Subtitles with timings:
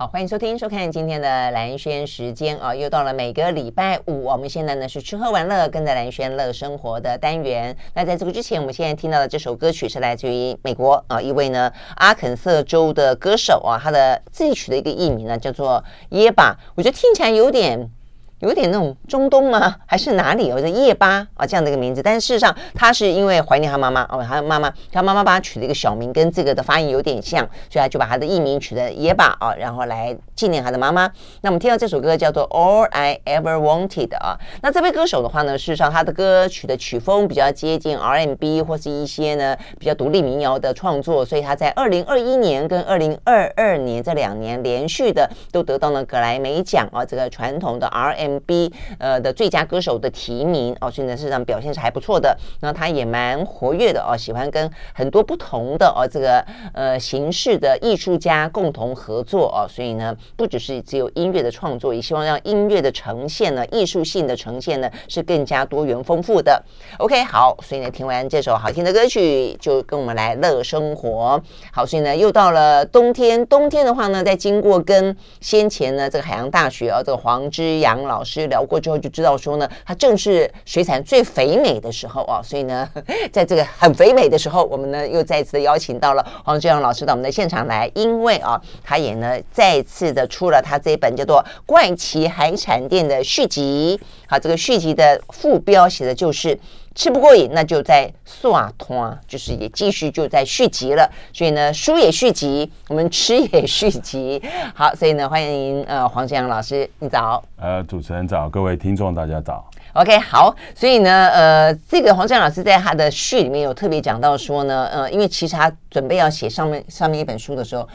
[0.00, 7.76] 好，欢迎收听、收看今天的蓝轩时间啊，又到了每个礼拜五，我们现在呢是吃喝玩乐，跟着蓝轩乐生活的单元。
[7.92, 17.90] 那在这个之前，我们现在听到的这首歌曲是来自于美国啊一位呢阿肯色州的歌手啊，他的自己取的一个艺名呢叫做耶巴，我觉得听起来有点。
[18.40, 19.76] 有点那种中东吗？
[19.86, 20.48] 还是哪里？
[20.48, 31.10] 有个叶巴啊这样的一个名字，但是事实上他是因为怀念他妈妈哦，他妈妈他妈妈帮他取了一个小名，跟这个的发音有点像，所以他就把他的艺名取的叶巴啊，然后来纪念他的妈妈。
[31.42, 48.29] 那我们听到这首歌叫做《All I Ever Wanted》啊，那这位歌手的话呢，事实上他的歌曲的曲风比较接近 R&B 或是一些呢比较独立民谣的创作，所以他在二零二一年跟二零二二年这两年连续的都得到了格莱美奖啊，这个传统的 R&B。
[48.40, 52.36] B 呃的最佳歌手的提名哦，所以呢事实上表现是还不错的。
[52.60, 66.62] 那他也蛮活跃的哦，喜欢跟很多不同的哦这个呃形式的艺术家共同合作哦，所以呢不只是只有音乐的创作，也希望让音乐的呈现呢，艺术性的呈现呢是更加多元丰富的。
[66.98, 71.42] OK，好，所以呢听完这首好听的歌曲，就跟我们来乐生活。
[71.72, 78.19] 好，所以呢又到了冬天，冬天的话呢，在经过跟先前呢这个海洋大学啊、哦、这个黄之阳老。
[78.20, 82.86] 老师聊过之后就知道说呢，它正是水产最肥美的时候啊，所以呢，
[83.32, 93.98] 在这个很肥美的时候，我们呢又再次的邀请到了黄志阳老师到我们的现场来，因为啊，他也呢再次的出了他这一本叫做《怪奇海产店》的续集。
[94.26, 96.58] 好，这个续集的副标写的就是。
[96.94, 101.10] 吃不过瘾，那就在刷摊，就是也继续就在续集了。
[101.32, 104.42] 所以呢，书也续集，我们吃也续集。
[104.74, 107.42] 好，所以呢，欢迎呃黄之阳老师，你早。
[107.56, 109.64] 呃，主持人早，各位听众大家早。
[109.92, 117.88] OK，好，所以呢，呃，这个黄之阳老师在他的序里面有特别讲到说呢，呃，因为其实他准备要写上面上面一本书的时候，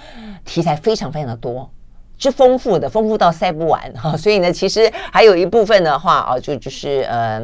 [0.44, 1.70] 题材非常非常的多。
[2.18, 7.42] 是丰富的，丰富到塞不完 哈，所以呢，其实还有一部分的话啊，就就是呃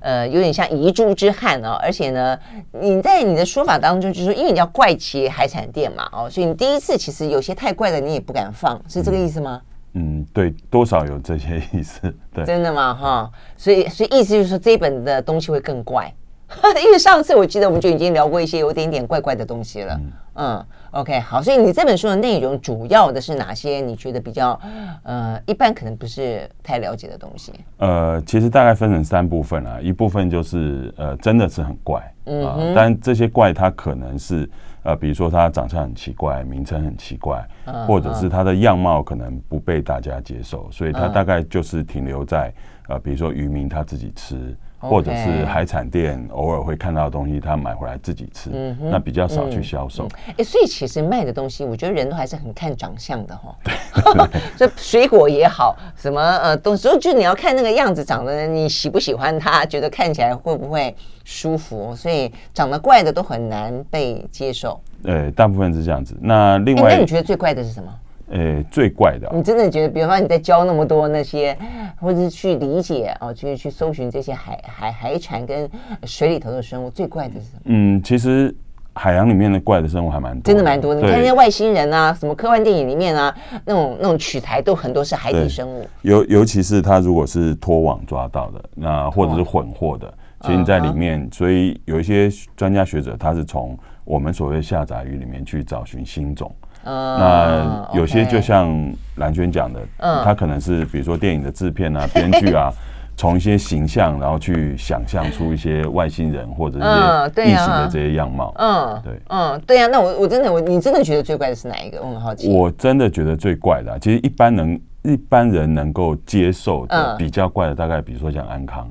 [0.00, 2.38] 呃，有点像遗珠之憾啊，而且呢，
[2.72, 9.60] 你在你的说法当中，就是说，因为你叫怪奇海产店嘛，哦，所以你第一次其实有些太怪的，你也不敢放，是这个意思吗？
[9.94, 12.00] 嗯，对，多少有这些意思，
[12.32, 12.94] 对，真的吗？
[12.94, 16.12] 哈，所以所以意思就是说，这一本的东西会更怪，
[16.84, 20.12] 因为上次我记得我们就已经聊过一些有点点怪怪的东西了，嗯。
[20.38, 20.66] 嗯
[20.96, 23.80] OK，好，所以你这本书的内容主要的是哪些？
[23.82, 24.58] 你觉得比较
[25.02, 27.52] 呃，一般可能不是太了解的东西？
[27.76, 34.48] 呃，其实大概分成三部分啊，一部分就是呃，真的是很怪，啊、呃，但这些怪它可能是
[34.84, 42.50] 呃，比如说它长相很奇怪，名称很奇怪，嗯、或者是它的样貌可能不被大家接受，所以它大概就是停留在
[42.88, 44.56] 呃，比如说渔民他自己吃。
[44.78, 50.04] 或者是海产店偶尔会看到的东西，他买回来自己吃，嗯、那比较少去销售。
[50.04, 53.54] 哎、嗯嗯欸，所以其实卖的东西，我觉得人都还是很看长相的哈。
[53.64, 60.94] 对， 这水果也好，什么呃东西，就你要看那个样子长得，你喜不喜欢它，觉得看起来会不会
[61.24, 61.94] 舒服。
[61.96, 64.80] 所以长得怪的都很难被接受。
[65.02, 66.16] 对，大部分是这样子。
[66.20, 67.92] 那另外，欸、那你觉得最怪的是什么？
[68.28, 71.56] 呃、欸，最怪的、啊，你真的觉得，比方说你在教那么多那些，
[72.00, 75.68] 或者是去理解哦，去去搜寻这些海海海产跟
[76.04, 77.60] 水里头的生物，最怪的是什么？
[77.66, 78.54] 嗯，其实
[78.94, 81.00] 海洋里面的怪的生物还蛮多，真的蛮多的。
[81.00, 83.32] 你看那些外星人啊，什么科幻电影里面啊，
[83.64, 85.86] 那种那种取材都很多是海底生物。
[86.02, 96.52] 尤尤其是它如果是拖网抓到的，那或者是混货的，其实你在里面，哦、所以有一些专家学者他是从我们所谓下杂鱼里面去找寻新种。
[96.86, 98.72] Uh, 那有些就像
[99.16, 102.72] 蓝娟讲的，嗯，他可能是比如说电影的制片啊、 编剧啊，
[103.16, 108.54] 从一些形象，然后去想象出一些外星人或者一些异形的这些样貌。
[108.58, 109.88] 嗯，对，嗯，对呀。
[109.88, 111.98] 那我我真的我你真的觉得最怪的是哪一个？
[112.00, 112.48] 我很好奇。
[112.48, 118.88] 我真的觉得最怪的，其实一般能一般人能够接受的比较怪的，大概比如说像安康。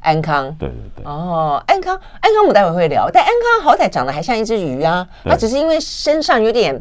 [0.00, 1.04] 安康，对对对。
[1.06, 3.08] 哦，安康，安康，我待会会聊。
[3.10, 6.78] 但安康好歹长得还像一只鱼啊，它只是因为身上有点。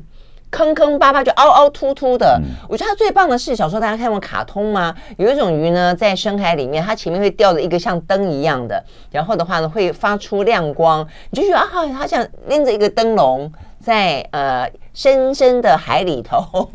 [0.51, 4.93] 坑坑巴巴就凹凹凸凸的，嗯、我觉得它最棒的是，小时候大家看过卡通吗？
[5.17, 11.67] 有一种鱼呢，在深海里面，它前面会吊着一个像灯一样的，然后的话呢，会发出亮光，你就觉得啊，
[11.97, 16.69] 它像拎着一个灯笼在呃深深的海里头。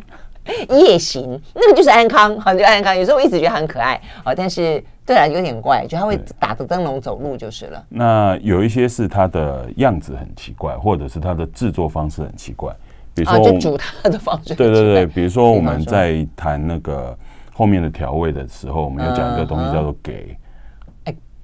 [0.69, 2.95] 夜行，那个就是安康，好，就安康。
[2.95, 7.83] 有时候我一直觉得很可爱，哦，但是对啊，有点怪，就它会打着灯笼走路就是了。
[7.89, 12.71] 那有一些是它的样子很奇怪，或者是它的制作方式很奇怪，
[13.15, 14.55] 比如说、啊、就煮它的方式。
[14.55, 17.17] 对对对，比如说我们在谈那个
[17.53, 20.37] 后面的调味的时候，我们有讲一个东西叫做给。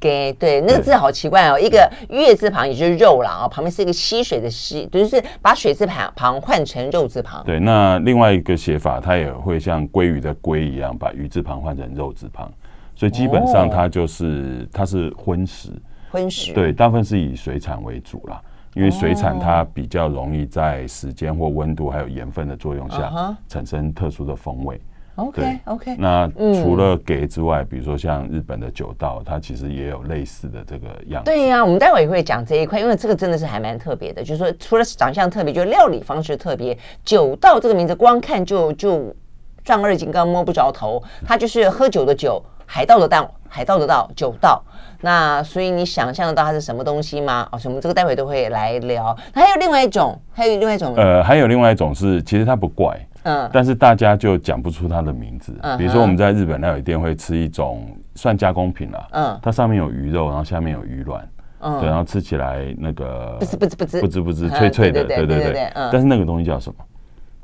[0.00, 7.44] 给对那个字好奇怪哦，一个月字旁也就是肉啦，啊，旁边是一个溪水的溪，就是把水字旁旁换成肉字旁。
[7.44, 12.50] 对，那另外一个写法，它也会像鲑鱼的鲑一样，把鱼字旁换成肉字旁，
[12.94, 15.70] 所以基本上它就是它是荤食。
[16.10, 18.40] 荤食对，大部分是以水产为主啦，
[18.74, 24.80] 因为水产它比较容易在时间或温度还有盐分的作用下产生特殊的风味。
[25.16, 26.26] OK OK，那
[26.62, 31.30] 除了给之外，嗯，比如说像日本的酒道，它其实也有类似的这个样子。
[31.30, 34.22] 对呀，啊，我们待会也会讲这一块，因为这个真的是还蛮特别的。
[34.22, 36.78] 就是说，除了长相特别，就是料理方式特别。
[37.04, 39.14] 酒道这个名字，光看就就
[39.62, 41.02] 丈二金刚摸不着头。
[41.26, 44.64] 它就是喝酒的酒，海盗的盗，海盗的盗，酒道。
[45.00, 47.48] 那所以你想象得到它是什么东西吗？
[47.52, 49.16] 哦，所以我们这个待会都会来聊。
[49.32, 52.98] 还有另外一种，还有另外一种，呃，还有另外一种是，其实它不怪。
[53.22, 55.54] 嗯，但是大家就讲不出它的名字。
[55.62, 59.08] 嗯，比如说我们在日本料理店会吃一种算加工品啦。
[59.12, 61.28] 嗯，它上面有鱼肉，然后下面有鱼卵。
[61.60, 65.64] 嗯，对，然后吃起来那个不滋不滋不滋不滋不滋脆脆的，对对对。
[65.74, 66.76] 嗯，但是那个东西叫什么？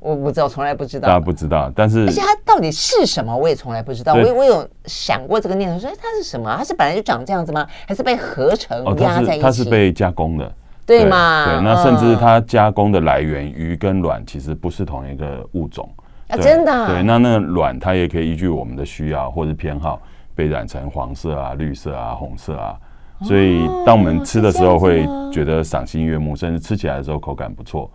[0.00, 1.08] 我不知道，从来不知道。
[1.08, 4.14] 大家不知道，但是而且它到底是什么，我也从来不知道。
[4.14, 6.54] 我我有想过这个念头，说它是什么？
[6.56, 7.66] 它是本来就长这样子吗？
[7.87, 9.43] 还是被合成压在一起？
[9.43, 10.52] 它是被加工的。
[10.84, 11.46] 对吗？
[11.46, 15.90] 对，那甚至它加工的来源鱼跟卵其实不是同一个物种
[16.28, 16.87] 啊，真的。
[16.87, 20.00] 对，那那个卵它也可以依据我们的需要或者偏好
[20.32, 22.76] 被染成黄色啊、绿色啊、红色啊，
[23.22, 27.90] 所以当我们吃的时候会觉得赏心悦目，甚至吃起来的时候口感不错。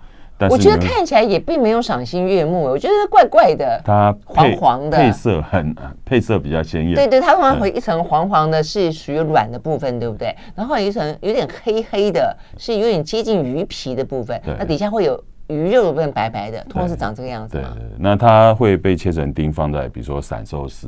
[0.49, 3.81] 我觉得看起来也并没有赏心悦目，我觉得怪怪的。
[3.83, 6.95] 它黄黄的，配色很配色比较鲜艳。
[6.95, 10.35] 对对，它通常会一层黄黄的，是属于软的部分，对不对？
[10.55, 14.39] 然后有一层有点黑黑的，是有点接近鱼皮的部分。
[14.57, 17.57] 那底下会有鱼肉的部分白白的，通常是长这个样子。
[17.57, 20.87] 对，对，对，那它会被切成丁，放在比如说散寿司，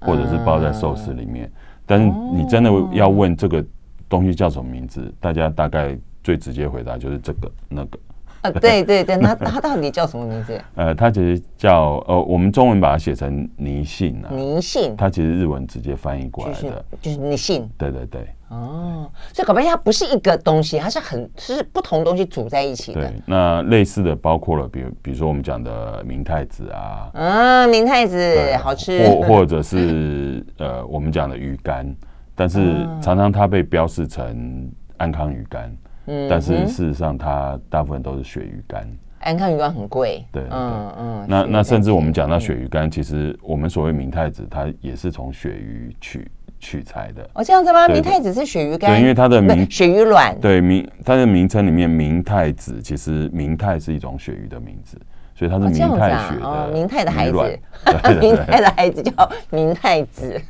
[0.00, 1.50] 或者是包在寿司里面。
[1.86, 3.64] 但是你真的要问这个
[4.08, 7.98] 东西叫什么名字，大家大概最直接回答就是这个那个。
[8.42, 10.60] 啊，对对对，那它到底叫什么名字？
[10.74, 14.28] 呃，它其实叫呃，我们中文把它写成泥信啊。
[14.32, 17.68] 泥信，它其实日文直接翻译过来的，就是泥信。
[17.78, 18.26] 对对对。
[18.48, 23.00] 哦，所以搞半天它不是一个东西，它是很是不同东西组在一起的。
[23.00, 31.86] 对，那类似的包括了，比如比如说我们讲的明太子啊，嗯，明太子好吃，或或者是呃，我们讲的鱼干，
[32.34, 35.74] 但是常常它被标示成安康鱼干。
[36.06, 38.86] 嗯，但是事实上，它大部分都是鳕鱼干。
[39.20, 40.24] 安康鱼干很贵。
[40.32, 41.26] 对，对，嗯嗯。
[41.28, 46.28] 那那甚至我们讲到鳕鱼干，其实我们所谓明太子，它也是从鳕鱼取
[46.58, 47.22] 取材的。
[47.34, 47.86] 哦，这样子吗？
[47.86, 48.90] 明太子是鳕鱼干？
[48.90, 50.36] 对，因为它的名鳕鱼卵。
[50.40, 54.98] 对名，它的名称里面明太子，其实明太是一种鳕鱼的名字，
[55.36, 57.60] 所以它是明太鳕的明太的孩子。
[58.20, 60.40] 明太的孩子叫明太子。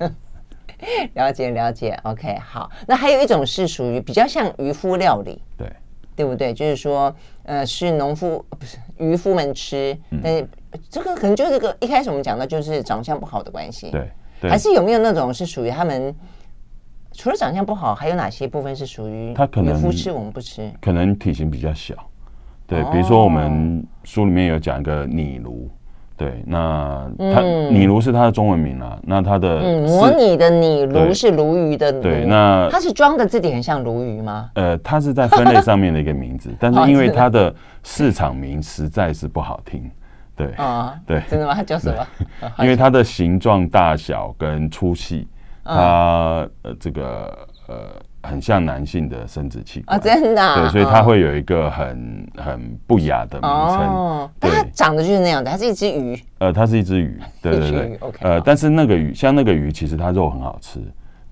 [1.15, 2.71] 了解了解，OK，好。
[2.87, 5.73] 那还有一种是属于比较像渔夫料理，对，
[6.17, 6.53] 对不对？
[6.53, 7.15] 就是说，
[7.45, 10.49] 呃，是农夫不是渔夫们吃，嗯、但是
[10.91, 14.11] 这个可能就是个一开始我们讲的就是长相不好的关系，对，
[14.41, 16.15] 对，还是有没有那种是属于他们
[17.13, 20.71] 除了长相不好，还有哪些部分是属于他可能渔夫吃我们不吃？
[20.81, 21.95] 可能体型比较小，
[22.67, 25.71] 对，比如说我们书里面有讲一个拟鲈。
[26.17, 27.41] 对，那它
[27.71, 28.99] 拟鲈是它的中文名啊。
[29.03, 32.03] 那它的嗯，模拟的拟鲈是鲈鱼的鲈。
[32.03, 34.51] 对，那它是装的字典很像鲈鱼吗？
[34.55, 37.53] 呃，它是在分类上面的一个名字，但是 因为它的
[37.83, 39.91] 市场名实在是不好听。
[40.37, 41.55] 对啊，对，真的吗？
[41.55, 42.07] 它叫什么？
[42.63, 45.27] 因为它的形状、大小跟粗细，
[45.65, 47.37] 它呃这个
[47.69, 47.77] 呃。
[48.23, 53.89] 很像男性的生殖器官啊，真的，啊，对，所以它会有一个很很不雅的名称。
[53.89, 56.17] 哦，但它长得就是那样的，它是一只鱼。
[56.39, 57.97] 呃，它是一只鱼，对对对。
[58.01, 60.81] OK，呃，但是那个鱼，像那个鱼，其实它肉很好吃，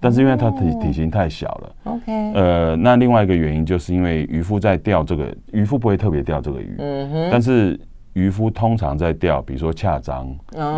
[0.00, 1.76] 但是因为它体体型太小了。
[1.84, 7.78] OK，呃，那另外一个原因就是因为渔夫在钓这个，渔夫不会特别钓这个鱼，嗯哼，但是
[8.14, 10.26] 渔夫通常在钓，比如说恰章、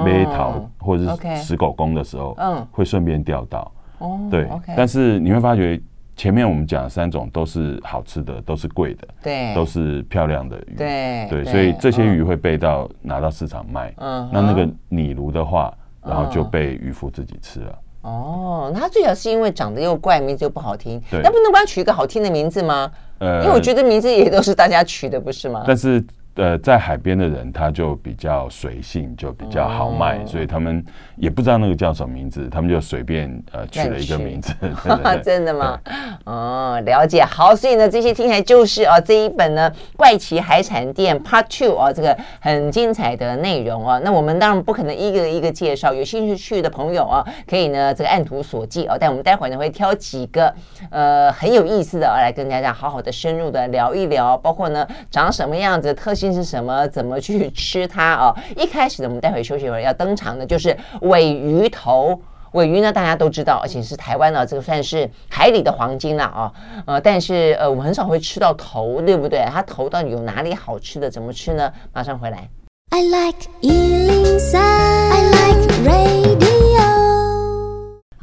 [0.05, 3.73] 梅桃或者是石狗公的时候，嗯，会顺便钓到。
[3.99, 5.81] 哦，对，但是你会发觉。
[6.17, 13.93] 前面我们讲的三种都是好吃的，都是贵的，对，都是漂亮的鱼，对对，所以这些鱼会被到拿到市场卖。
[13.97, 15.73] 嗯，那那个拟鲈的话，
[16.05, 17.79] 然后就被渔夫自己吃了。
[18.03, 22.91] 哦，那它最早是因为长得又怪，名字又不好听，那不能帮它取一个好听的名字吗？
[23.19, 25.63] 呃，因为我觉得名字也都是大家取的，不是吗？
[25.67, 26.05] 但是
[26.37, 30.83] 呃，在海边的人他就比较随性，就比较好卖，哦、所以他们
[31.17, 34.51] 也不知道那个叫什么名字，他们就随便呃取了一个名字。
[35.23, 35.79] 真的吗？
[36.25, 37.23] 哦，了解。
[37.23, 44.01] 好，所以呢，这些听起来就是啊，这一本呢《怪奇海产店 Part Two》啊，这个很精彩的内容啊。
[44.03, 48.97] 那我们当然不可能一个一个介绍，有兴趣去的朋友啊，可以呢这个按图索骥啊。
[48.99, 50.51] 但我们待会儿呢会挑几个
[50.89, 56.15] 呃很有意思的啊来跟大家好好的深入的聊一聊，包括呢长什么样子特。
[56.31, 56.87] 是什么？
[56.89, 58.37] 怎么去吃它哦？
[58.55, 62.21] 一开始呢，我们待会休息会儿要登场的，就是尾鱼头。
[62.53, 66.53] 尾鱼呢，大家都知道，而且是台湾呢，这个算是海里的黄金了啊。
[66.85, 69.43] 呃，但是呃，我们很少会吃到头，对不对？
[69.51, 71.11] 它头到底有哪里好吃的？
[71.11, 71.73] 怎么吃呢？
[71.95, 72.51] 马上回来。
[72.91, 76.62] I like 103, I like radio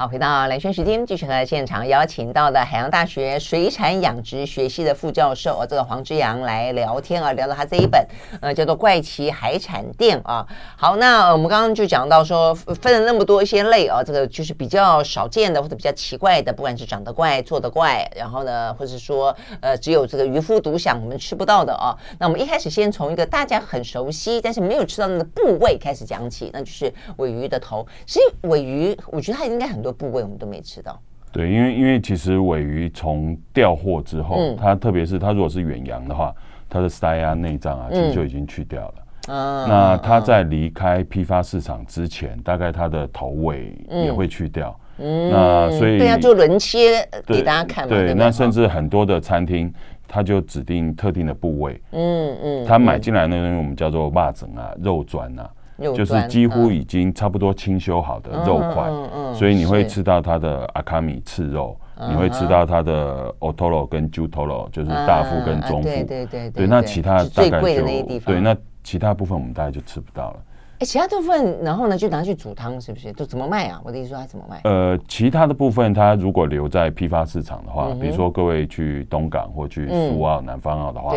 [0.00, 8.02] 好，回到蓝轩时间，继续和现场邀请到的海洋大学水产养殖学系的副教授，这个黄之阳来聊天啊，聊到他这一本，
[8.40, 10.46] 呃，叫做《怪奇海产店》啊。
[10.74, 21.94] 好，那我们刚刚就讲到说，分了那么多一些类啊，这个就是比较少见的或者比较奇怪的，不管是长得怪、做得怪，然后呢，或者说呃，只有这个渔夫独享，我们吃不到的啊。
[22.18, 27.86] 那我们一开始先从一个大家很熟悉，但是没有吃到那个部位开始讲起，那就是尾鱼的头。
[28.06, 29.89] 其实尾鱼，我觉得它应该很多。
[29.92, 30.98] 部位我们都没吃到，
[31.32, 36.34] 对，因为因为其实尾鱼从调货之后，嗯、它特别是它如果是远洋的话，
[36.68, 38.94] 它的鳃啊、内脏啊，其实就已经去掉了。
[39.28, 44.78] 嗯、那它在离开批发市场之前，嗯、大概它的头尾也会去掉。
[44.98, 47.94] 嗯，那所以对啊，就轮切给大家看嘛。
[47.94, 49.72] 对，那甚至很多的餐厅，
[50.08, 51.80] 它就指定特定的部位。
[51.92, 55.48] 嗯嗯，它买进来那个东西我们叫做袜子啊、肉砖啊。
[55.80, 58.90] 就是几乎已经差不多清修好的肉块，
[59.34, 61.76] 所以你会吃到它的阿卡米刺肉，
[62.08, 65.88] 你会吃到它的 otoro 跟 jutoro，就是大腹跟中腹。
[65.88, 66.66] 对对对对。
[66.66, 70.36] 那其他大概就对，那其他部分我们大概就吃不到了。
[70.80, 73.12] 哎，其他部分然后呢就拿去煮汤，是不是？
[73.12, 73.80] 就怎么卖啊？
[73.84, 74.60] 我的意思说它怎么卖？
[74.64, 81.12] 呃，其他的部分它如果留在批发市场的话，比如说各位去东港或去苏澳、南方澳的话。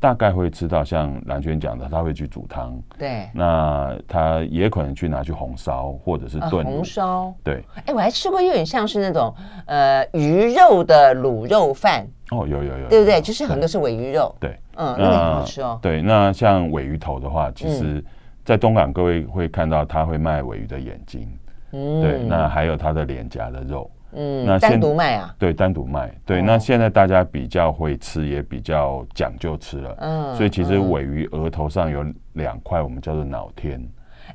[0.00, 2.80] 大概会吃到像兰萱讲的，他会去煮汤。
[2.96, 7.34] 对，那他也可能去拿去红烧或者是炖、呃、红烧。
[7.42, 9.34] 对，哎，我还吃过，有点像是那种
[9.66, 12.06] 呃鱼肉的卤肉饭。
[12.30, 13.20] 哦，有有有，对不对？
[13.20, 14.34] 就是很多是尾鱼肉。
[14.38, 15.78] 对，嗯，那个很好吃哦。
[15.82, 18.04] 对，那像尾鱼头的话，其实，
[18.44, 21.28] 在东港各位会看到他会卖尾鱼的眼睛。
[21.72, 23.90] 嗯，对，那还有他的脸颊的肉。
[24.12, 25.34] 嗯，那单独卖啊？
[25.38, 26.12] 对，单独卖。
[26.24, 29.94] 对，那现在大家比较会吃，也比较讲究吃了。
[29.98, 33.80] 嗯，所以其实尾鱼额头上有两块，我们叫做脑天。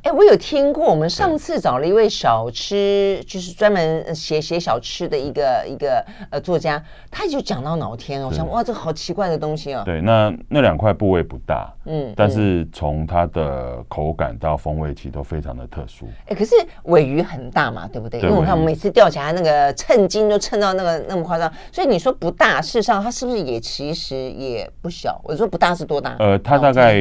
[0.04, 9.82] 哎，我有听过，我们上次找了一位小吃，就是专门写写小吃的一个一个呃作家，他就讲到脑天，我想哇，这个好奇怪的东西哦。
[9.86, 16.06] 对，那那两块部位不大，嗯，但是从它的口感到风味，其实都非常的特殊。
[16.28, 18.20] 哎，可是尾鱼很大嘛，对不对？
[18.20, 25.22] 对，因为我看我们每次钓起来那个称斤都称到那个那么夸张，所以你说不大，事实上它是不是也其实也不小？
[25.24, 26.18] 我说不大是多大？
[26.20, 26.94] 呃，它大概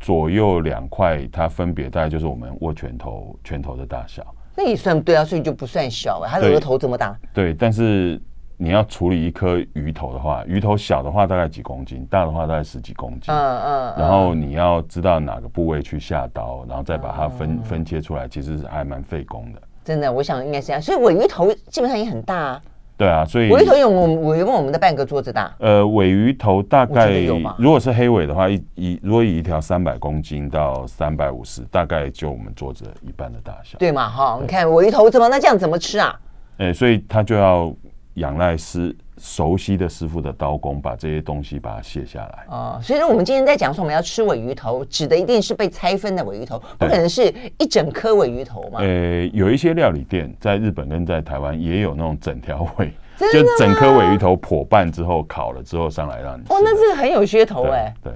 [0.00, 2.39] 左右两块，它分别大概就是我们。
[2.40, 4.24] 我们握拳头，拳头的大小，
[4.56, 6.26] 那也算对啊，所以就不算小啊。
[6.26, 7.52] 它的额头这么大，对。
[7.52, 8.18] 但是
[8.56, 13.34] 你要处理一颗鱼头的话，鱼头小的话大概几公斤，大的话大概十几公斤。
[13.34, 13.94] 嗯嗯。
[13.98, 19.60] 然后你要知道哪个部位去下刀，然后再把它分分切出来，其实还蛮费工的。
[19.84, 20.80] 真的，我想应该是这样。
[20.80, 22.62] 所以尾鱼头基本上也很大啊。
[23.00, 25.50] 对啊，所以尾鱼头有我们尾鱼跟我们的半个桌子大。
[25.58, 27.10] 呃，尾鱼头大概
[27.56, 33.78] 如果是黑尾的话，一一如果以一条三百公斤到三百五十，大概就我们桌子一半的大小。
[33.78, 34.06] 对嘛？
[34.06, 36.14] 哈，你看尾鱼头怎么那这样怎么吃啊？
[36.58, 37.74] 哎，所以它就要
[38.20, 38.96] 仰赖师。
[39.22, 42.46] 熟悉的师傅的刀工，把这些东西把它卸下来。
[42.48, 48.80] 哦，所以说我们今天在讲说我们要吃尾鱼头，指的一定是被拆分的尾鱼头，不可能是一整颗尾鱼头嘛？
[48.80, 52.90] 呃，有一些料理店在日本跟在台湾也有那种整条尾，
[53.30, 56.54] 就整颗尾鱼头剖半之后烤了之后上来让你吃。
[56.54, 57.92] 哦，那这个很有噱头哎。
[58.02, 58.10] 对。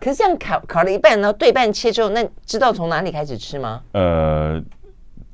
[0.00, 3.82] 可是这样烤烤了一半，然后对半切之后，那知道从哪里开始吃吗？
[3.92, 4.58] 呃，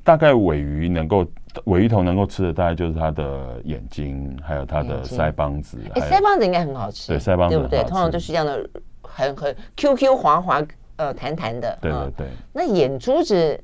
[0.02, 1.24] 大概尾鱼能够。
[1.64, 5.78] 鮪鱼头能够吃的大概就是它的眼睛，还有它的腮帮子。
[5.94, 7.08] 哎，腮帮子应该很好吃。
[7.08, 7.82] 对，腮帮子对不对？
[7.84, 8.68] 通常都是这样的，
[9.02, 10.62] 很很 Q Q 滑滑，
[10.96, 11.78] 呃，弹弹的。
[11.80, 12.26] 对对对。
[12.52, 13.62] 那眼珠子，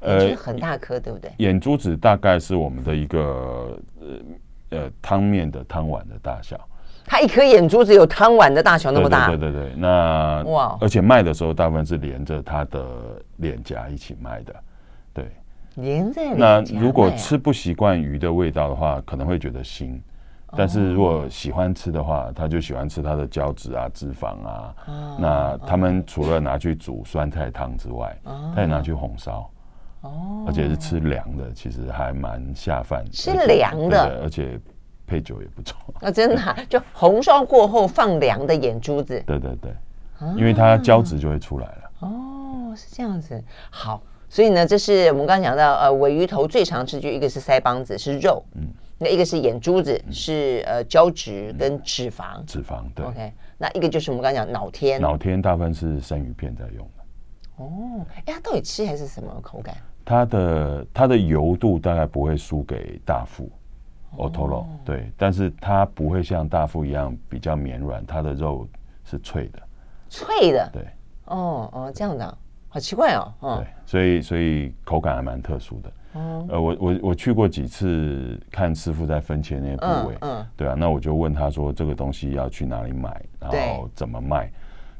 [0.00, 1.30] 呃，很大颗，对不对？
[1.38, 6.58] 眼珠子大概是我们的一个呃呃汤面的汤碗的大小。
[7.04, 9.26] 它一颗眼珠子有汤碗的大小那么大？
[9.28, 9.72] 对对对对。
[9.76, 12.82] 那哇，而且卖的时候大部分是连着它的
[13.36, 14.54] 脸颊一起卖的。
[15.76, 19.98] 连在那如果吃不习惯鱼的味道的话，可能会觉得腥。
[20.56, 24.74] 但是如果喜欢吃的话，他就喜欢吃它的胶质啊、脂肪啊。
[24.86, 29.48] 哦、那他们除了拿去煮酸菜汤之外，哦、他也拿去红烧。
[30.00, 33.04] 哦，而且是吃凉的，其实还蛮下饭。
[33.12, 34.58] 是凉的，而且
[35.06, 35.78] 配酒也不错。
[36.00, 39.22] 啊，真的、啊， 就红烧过后放凉的眼珠子。
[39.24, 39.70] 对对对，
[40.18, 41.90] 啊、因为它胶质就会出来了。
[42.00, 43.40] 哦，是这样子。
[43.70, 48.42] 好，所以呢，这是我们刚刚讲到，呃，尾鱼头最常吃就一个是腮帮子，是肉。
[48.54, 48.62] 嗯。
[49.02, 52.36] 那一个是眼珠子，嗯、是呃胶质跟脂肪。
[52.36, 53.06] 嗯、脂肪对。
[53.06, 55.00] OK，那一个就是我们刚刚讲脑天。
[55.00, 57.64] 脑天大部分是生鱼片在用的。
[57.64, 59.74] 哦，哎，它到底吃还是什么口感？
[60.04, 63.50] 它的它的油度大概不会输给大腹
[64.16, 68.68] ，Otoro 对，但是它不会像大腹一样比较绵软，它的肉
[69.04, 69.62] 是脆的，
[70.08, 70.86] 脆的，对，
[71.24, 72.38] 哦哦这样的，
[72.70, 84.50] 好奇怪哦，对，所以所以口感还蛮特殊的，嗯，呃，我我我去过几次看师傅在分切那些部位，嗯，对啊，那我就问他说这个东西要去哪里买，然后怎么卖，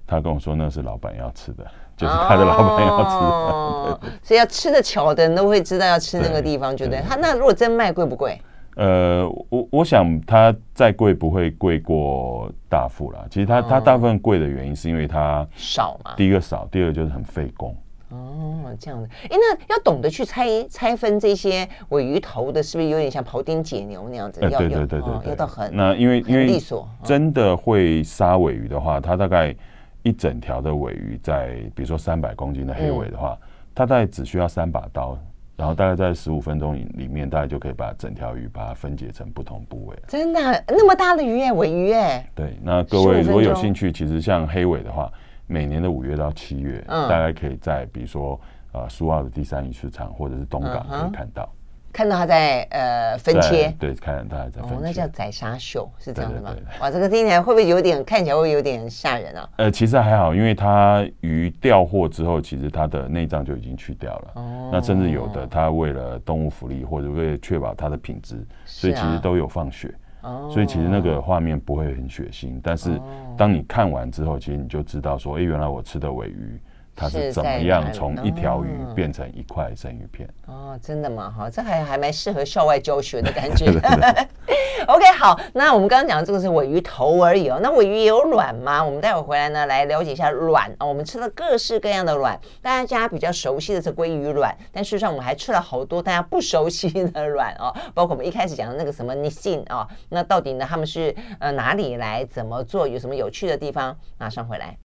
[0.06, 1.64] 他跟我说那是老板要吃的。
[1.96, 7.02] 就是他的老板要吃， 哦，所以要吃的巧的人都会知道要吃那个地方，对不对？
[7.06, 8.40] 他那如果真卖贵不贵？
[8.76, 13.24] 呃，我我想它再贵不会贵过大富啦。
[13.30, 16.14] 其实它它大部分贵的原因是因为它少嘛。
[16.16, 17.76] 第一个少，第二个就是很费工。
[18.10, 19.08] 哦，这样的。
[19.24, 24.40] 哎，那要懂得去拆拆分这些尾鱼头的，是不是有点像庖丁解牛那样子？
[24.40, 26.58] 对对对对，要到很那因为因为
[27.04, 29.54] 真的会杀尾鱼的话，它大概。
[30.02, 35.14] 一整条的尾鱼，在比如说三百公斤的黑尾的话，嗯、它大概只需要三把刀，
[35.60, 39.96] 然后大概在十五分钟里面，大概就可以把整条鱼把它分解成不同部位。
[40.08, 42.26] 真的那么大的鱼哎，尾鱼哎。
[42.34, 45.12] 对，那各位如果有兴趣，其实像黑尾的话，
[45.46, 48.40] 每年的五月到七月，嗯、大概可以在比如说
[48.72, 51.42] 啊苏澳的第三鱼市场或者是东港可以看到。
[51.44, 51.59] 嗯
[51.92, 56.50] 看到他在呃分切，对，看到他在分切，哦，那叫宰杀秀，是这样的吗？
[56.52, 59.48] 对对对，哇，这个听起来会不会有点看起来会有点吓人啊？
[59.56, 64.30] 呃，其实还好，因为它鱼钓获之后，其实它的内脏就已经去掉了。
[64.34, 69.92] 哦，那甚至有的，它为了动物福利或者为了确保它的品质，所以其实都有放血。
[70.22, 73.00] 哦，所以其实那个画面不会很血腥，但是
[73.36, 76.60] 当你看完之后，其实你就知道说，哎，原来我吃的尾鱼。
[77.00, 80.28] 它是怎么样从一条鱼变成一块生鱼片？
[80.46, 81.32] 哦，真的吗？
[81.34, 83.72] 哈，这还还蛮适合校外教学的感觉。
[84.86, 87.58] OK，好，那我们刚刚讲的这个是尾鱼头而已哦。
[87.62, 88.84] 那尾鱼有卵吗？
[88.84, 90.86] 我们待会回来呢，来了解一下卵啊。
[90.86, 99.88] 我们吃了各式各样的卵，大家比较熟悉的是鲑鱼卵，但事实上我们还吃了好多大家不熟悉的卵哦，包括我们一开始讲的那个什么 Nissin 啊。
[100.10, 102.26] 那到底呢，他们是呃哪里来？
[102.26, 102.86] 怎么做？
[102.86, 103.96] 有什么有趣的地方？
[104.18, 104.76] 马上回来。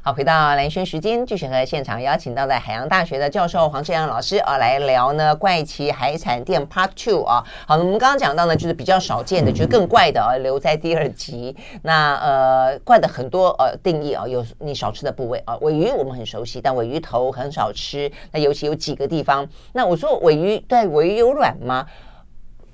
[0.00, 7.44] 好，回到蓝轩时间，继续和现场邀请到的海洋大学的教授黄志阳老师啊来聊呢怪奇海产店 Part Two 啊。
[7.66, 11.54] 好，我们刚刚讲到呢，就是比较少见的，就是更怪的啊，留在第二集。
[11.82, 18.10] 那呃，怪的很多呃定义啊，有你少吃的部位啊，尾鱼我们很熟悉，但尾鱼头很少吃。
[18.32, 21.84] 那尤其有几个地方，那我说尾鱼对尾鱼有卵吗？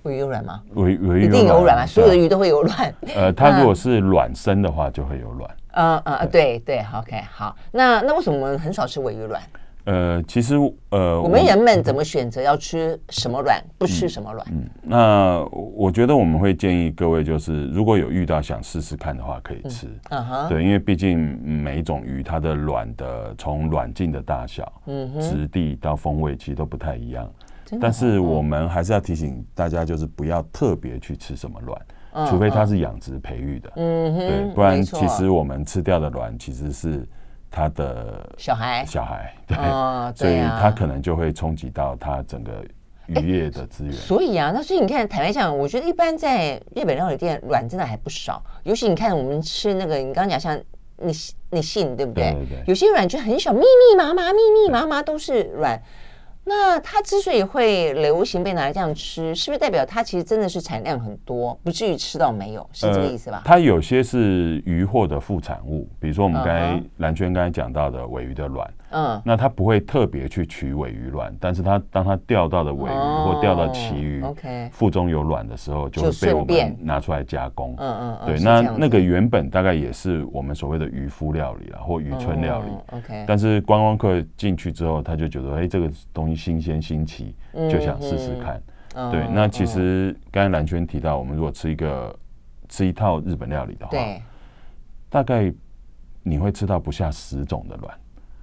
[0.04, 0.60] 鮪鱼有卵吗？
[0.74, 1.86] 鮪鱼有一定有卵吗？
[1.86, 2.94] 所有的鱼都会有卵。
[3.16, 5.50] 呃， 它如果是卵生的话，就会有卵。
[5.72, 7.56] 嗯嗯，对对，OK，好。
[7.72, 9.42] 那那为什么我们很少吃尾鱼卵？
[9.86, 10.54] 呃，其实
[10.90, 14.46] 呃，我们人们怎么选择要吃什么卵，不吃什么卵？
[14.50, 19.86] 嗯，那我觉得我们会建议各位，就是如果有遇到想试试看的话，可以吃。
[20.10, 27.30] 嗯哼，对，因为毕竟每一种鱼它的卵的从卵径的大小、嗯哼，质地到风味，其实都不太一样。
[27.80, 37.06] 但是我们还是要提醒大家，就是不要特别去吃什么卵，除非它是养殖培育的，嗯对，不然其实我们吃掉的卵其实是
[37.50, 39.56] 它的小孩，小孩，对，
[40.14, 42.64] 所以它可能就会冲击到它整个
[43.06, 43.92] 渔业的资源。
[43.92, 50.58] 所以啊，那所以你看，坦白讲，我觉得一般在日本料理店卵真的还不少，尤其你看我们吃那个，你刚刚讲像
[50.98, 51.12] 你
[51.50, 52.32] 你信对不对？
[52.32, 55.80] 对对，有些卵就很小，密密麻麻，密密麻麻都是卵。
[56.44, 62.68] 那它之所以会流行被拿来这样吃，是不是代表它其实真的是产量很多，不至于吃到没有？
[62.72, 63.38] 是这个意思吧？
[63.38, 68.70] 呃、它有些是鱼货的副产物，比如说我们刚才蓝娟刚才讲到的尾鱼的卵。
[68.94, 77.74] 嗯，那他不会特别去取尾鱼卵，但是他当他钓到的尾鱼或钓到旗鱼，OK，腹中有卵的时候，就会被我们拿出来加工。
[77.78, 82.96] 嗯嗯，对，那那个原本大概也是我们所谓的渔夫料理啦，或渔村料理。
[82.96, 87.34] OK，但是观光客进去之后，他就觉得，哎，这个东西新鲜新奇，
[87.68, 88.62] 就想试试看。
[89.10, 92.16] 对，那其实刚才兰萱提到，我们如果吃一个
[92.68, 93.98] 吃一套日本料理的话，
[95.10, 95.52] 大概
[96.22, 97.92] 你会吃到不下十种的卵。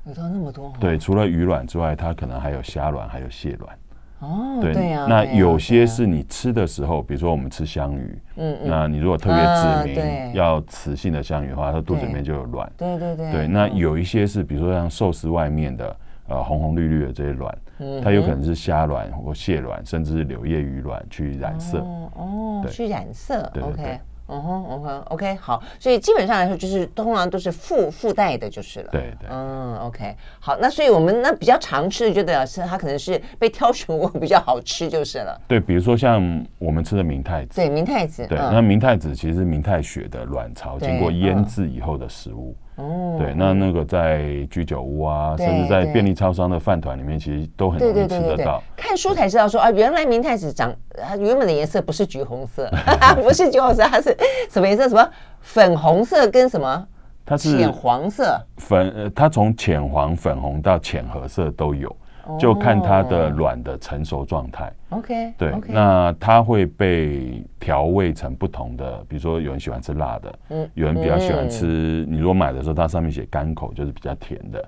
[0.06, 0.74] 有到那么多？
[0.80, 3.78] 对，除了鱼卵之外，它可能还有虾卵，还有蟹卵。
[4.20, 5.06] 哦，对，对啊。
[5.08, 12.72] 那有些是你吃的时候，比如说我们吃香鱼，嗯嗯，那你如果特别指明要雌性的香鱼的话，它肚子里面就有卵。
[12.78, 13.32] 对对对。
[13.32, 15.96] 对，那有一些是比如说像寿司外面的
[16.28, 17.58] 呃红红绿绿的这些卵，
[18.04, 21.80] 它有可能是虾卵或蟹卵，甚至是柳叶鱼卵去染色。
[21.80, 23.50] 哦，去染色。
[23.54, 23.64] 对。
[23.64, 24.00] 嗯哼，
[24.32, 28.89] 嗯哼，OK，好，所以基本上来说，就是通常都是附附带的，就是了。
[28.91, 29.30] 对对。
[29.30, 35.39] 嗯，OK，好，那所以我们那比较常吃的，就代表是它可能是被挑选过比较好吃，就是了。
[35.48, 37.56] 对，比如说像我们吃的明太子。
[37.56, 38.26] 对，明太子。
[38.26, 42.56] 对，那明太子其实是明太血的卵巢经过腌制以后的食物。
[42.82, 43.17] 哦。
[43.20, 48.62] 对，那那个在居酒屋啊，甚至在便利超商的饭团里面，其实都很容易吃得到。
[48.76, 52.70] 看书才知道说啊，原来明太子长它原本的颜色不是橘红色，
[53.22, 54.17] 不是橘红色，它是
[54.50, 54.89] 什么颜色？
[54.89, 55.08] 什么
[55.39, 56.88] 粉红色跟什么？
[57.24, 58.36] 它是浅黄色。
[58.58, 61.96] 粉呃，它从浅黄、粉红到浅褐色都有，
[62.40, 64.72] 就看它的卵的成熟状态。
[64.90, 65.34] OK。
[65.38, 72.06] 对，那它会被调味成不同的，比如说有人喜欢吃辣的，嗯，有人比较喜欢吃。
[72.10, 74.64] 你如果买的时候，它上面写甘口，就是比较甜的。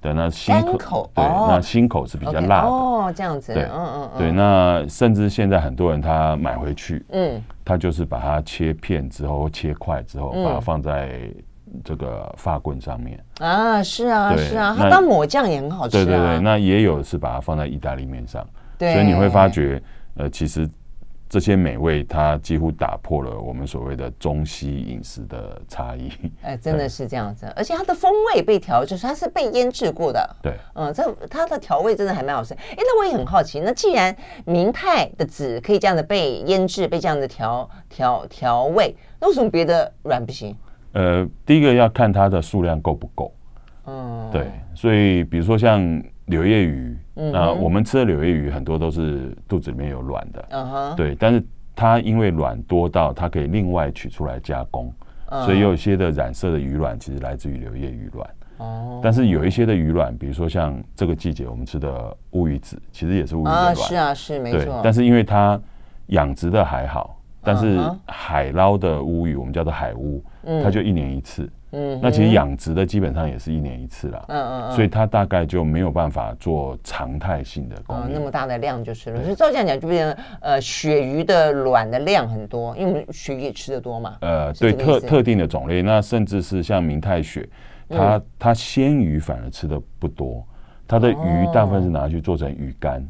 [0.00, 11.18] 对，那辛口对，那辛口是比较辣的哦，这样子，对，嗯嗯对，那甚至现在很多人他买回去，嗯，他就是把它切片之后切块之后，把它放在
[11.84, 18.46] 这个发棍上面啊，是啊是啊，它当抹酱也很好吃，对对对，那也有是把它放在意大利面上，
[18.78, 19.82] 对，所以你会发觉，
[20.16, 20.68] 呃，其实。
[21.30, 26.10] 这些美味，它几乎打破了我们所谓的中西饮食的差异。
[26.40, 30.36] 哎，真的是这样子，而且它的风味被调，就是它是被腌制过的。
[30.40, 32.54] 对，嗯，这它的调味真的还蛮好吃。
[32.54, 40.56] 哎，那我也很好奇，那既然明太的籽可以这样的被腌制，被这样的调调调味，那为什么别的软不行？
[40.92, 43.34] 呃，第一个要看它的数量够不够。
[43.86, 46.02] 嗯，对，所以比如说像。
[46.28, 51.42] 柳叶鱼，那我们吃的柳叶鱼很多都是肚子里面有卵的，嗯哼，对，但是
[51.74, 54.92] 它因为卵多到它可以另外取出来加工，
[55.46, 65.58] 所以有一些的染色的鱼卵其实来自于柳叶鱼卵，哦，但是有一些的鱼卵，比如说像这个季节我们吃的乌鱼子，其实也是乌鱼的卵，是啊，是没错，但是因为它
[66.08, 67.17] 养殖的还好，
[67.48, 70.22] 但是海捞的乌鱼我们叫做海乌，
[70.62, 71.48] 它就一年一次。
[71.72, 79.22] 嗯，那其实养殖的基本上也是一年一次啦，嗯嗯，所以它大概就没有办法做常态性的供应，那么大的量就是了。
[79.22, 84.16] 所以照这样讲，就变成呃，鳕鱼的卵的量很多，因为我们鳕鱼也吃的多嘛。
[84.20, 87.48] 呃，对，特特定的种类，那甚至是像明太鳕，
[87.88, 90.46] 它它鲜鱼反而吃的不多，
[90.86, 93.06] 它的鱼大部分是拿去做成鱼干，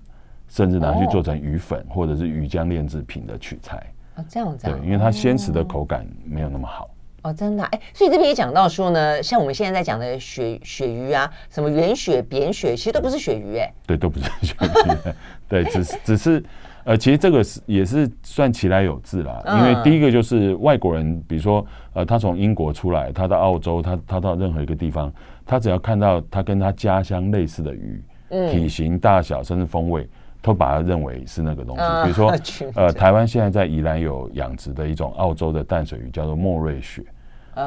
[0.48, 3.80] 甚至拿去做成鱼粉或者是鱼浆炼制品的取材。
[4.18, 4.66] 啊，这样子。
[4.66, 6.90] 对，因为它鲜食的口感没有那么好。
[7.22, 15.12] 哦，真的哎，所以这边也讲到说呢，像我们现在在讲的鳕鳕鱼啊，什么圆鳕、扁鳕，其实都不是鳕鱼哎，对，都不是鳕鱼，
[15.48, 16.44] 对，只是只是
[16.84, 25.12] 呃，其实这个是也是算其来有自啦，因为第一个就是外国人，比如说呃，他从英国出来，他到澳洲，他他到任何一个地方，
[25.44, 30.08] 他只要看到他跟他家乡类似的鱼，嗯，体型、大小甚至风味，
[30.40, 31.82] 都把它认为是那个东西。
[32.04, 32.34] 比如说
[32.74, 37.02] 呃，台湾现在在宜兰有养殖的一种澳洲的淡水鱼，叫做莫瑞雪。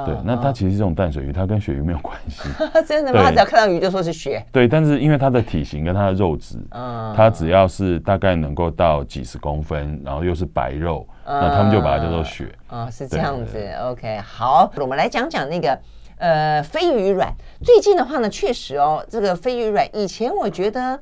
[0.05, 2.47] 对，那它其实是这种淡水鱼，它跟鳕鱼没有关系。
[2.87, 3.23] 真的吗？
[3.25, 4.41] 他只要看到鱼就说是鳕。
[4.49, 12.49] 对，但是因为它的体型跟它的肉质，嗯，它只要是大概能够到几十公分，然后又是白肉，那他们就把它叫做鳕。
[12.67, 13.57] 啊，是这样子。
[13.81, 15.77] OK，好，我们来讲讲那个
[16.19, 17.29] 呃飞鱼卵。
[17.61, 20.97] 最近的话呢，确实哦，这个飞鱼卵，以前我觉得。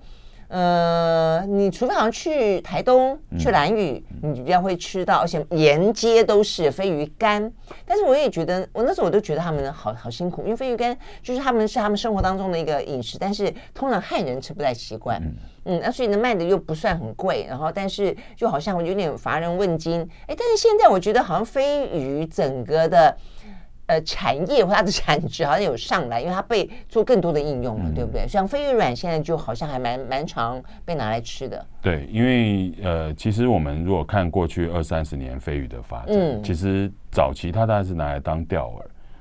[0.50, 7.52] 呃，你除非好像去台东、去兰屿，嗯、你比较会吃到，而且沿街都是飞鱼干。
[7.86, 15.22] 但是我也觉得，我那时候我都觉得他们好好辛苦，因为飞鱼干就是他们是他们生活当中的一个饮食，但是通常汉人吃不太习惯。
[15.22, 15.36] 嗯，
[15.66, 20.02] 嗯，那所以呢卖的又不算很贵，然后但是就好像有点乏人问津。
[20.26, 23.16] 哎，但是现在我觉得好像飞鱼整个的。
[23.90, 28.28] 呃，产业或它的产值好像有上来，因为它被做更多的应用了，嗯、对不对？
[28.28, 31.66] 像飞鱼软现在就好像还蛮蛮常被拿来吃的。
[31.82, 38.72] 对，因为呃，其实我们如果看过去二三十年飞鱼的发展，嗯、其实早期它大概是拿来当钓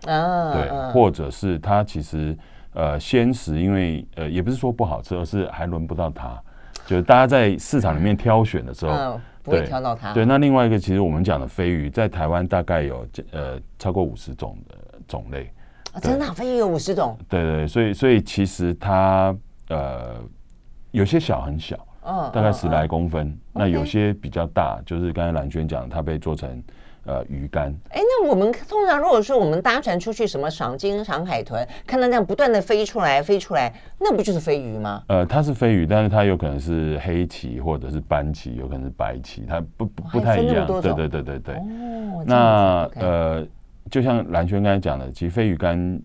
[0.04, 2.36] 饵，啊，对，啊、或者是它其实
[2.74, 6.38] 呃鲜食，因为呃也不是说不好吃，而是还轮不到它，
[6.84, 8.92] 就是大家在市场里面挑选的时候。
[8.92, 10.12] 嗯不会挑到它。
[10.12, 15.50] 对，那另外一个，其实我们讲的飞鱼，在台湾大概有呃超过五十种的种类。
[15.92, 17.16] 啊，真的，飞鱼有五十种？
[17.28, 19.34] 对对，所以所以其实它
[19.68, 20.16] 呃
[20.90, 23.36] 有些小很小，嗯，大概十来公分。
[23.52, 26.62] 那有些比较大，就是刚才蓝轩讲，它被做成
[27.08, 27.74] 呃鱼竿。
[27.88, 35.02] 哎，那我们通常如果说我们搭船出去，什么赏金、赏海豚，看到那样不断的飞出来、飞出来，那不就是飞鱼吗？
[35.08, 40.66] 呃，它是飞鱼，但是它有可能是黑鳍或者是斑鳍，有可能是白鳍，它不不不太一样。
[40.66, 41.54] 对对对对对。
[41.54, 43.46] 哦，那呃，
[43.90, 46.00] 就像蓝轩刚才讲的，其实飞鱼干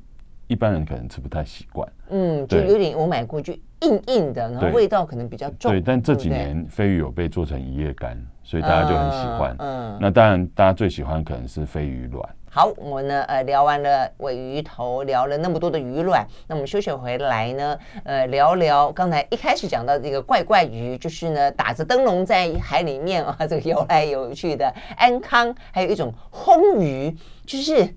[0.47, 1.88] 一般人可能吃不太习惯。
[2.10, 5.71] 嗯，就有点我买过就硬硬的，然后味道可能比较重。
[5.71, 8.17] 对，但这几年飞鱼有被做成一夜干。
[8.45, 12.29] 所以大家就很喜欢，嗯，那当然大家最喜欢可能是飞鱼卵。
[12.49, 27.95] 好，我们呢，呃，聊完了尾鱼头，聊了那么多的鱼卵，那我们休息回来呢，呃，聊聊刚才一开始讲到这个怪怪鱼，就是呢打着灯笼在海里面啊，这个游来游去的安康，还有一种烘鱼，就是。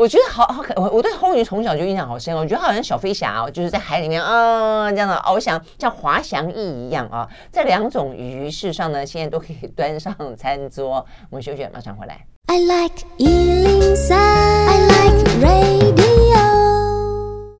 [0.00, 2.38] 我觉得好好可，我我对红鱼从小就印象好深哦。
[2.38, 7.28] 我觉得好像小飞侠哦，就是在海里面啊、呃、这样的翱翔，像滑翔翼一样啊。
[7.52, 11.04] 这两种鱼，事实上呢，现在都可以端上餐桌。
[11.28, 12.18] 我们休息，马上回来。
[12.46, 16.00] I like 103, I like radio。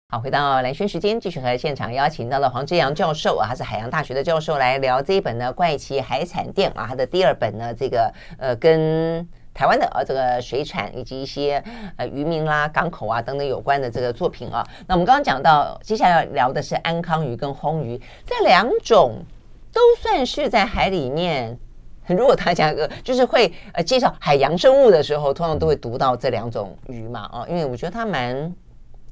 [0.09, 9.29] 好，回到蓝轩时间，继续和现场邀请到了黄志阳教授啊，他是海洋大学的教授，来聊这一本呢《怪奇海产店》啊，他的第二本呢，这个呃跟。
[9.61, 11.63] 台湾的呃这个水产以及一些
[11.97, 19.23] 呃渔民啦、港口啊等等有关的这个作品啊，那我们刚刚讲到，接下来要聊的是安康鱼跟红鱼，这两种
[19.71, 21.59] 都算是在海里面。
[22.07, 28.51] 如果大家个就是会呃介绍海洋生物的时候，通常都会读到这两种鱼嘛啊，因为我觉得它蛮。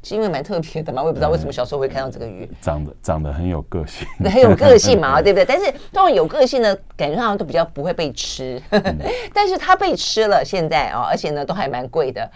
[0.03, 5.45] 是因为蛮特别的嘛，我也不知道为什么小时候会看到这个鱼，长得长得很有个性，很有个性嘛，对 不对？
[5.45, 8.99] 但是通常有个性的感觉上都比较不会被吃，嗯、
[9.35, 12.31] 但是它被吃了，现在啊、哦，而且呢都还蛮贵的。